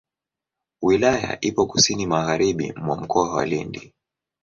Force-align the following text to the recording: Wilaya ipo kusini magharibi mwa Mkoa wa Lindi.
Wilaya 0.81 1.39
ipo 1.41 1.65
kusini 1.65 2.05
magharibi 2.07 2.73
mwa 2.75 2.97
Mkoa 2.97 3.35
wa 3.35 3.45
Lindi. 3.45 3.93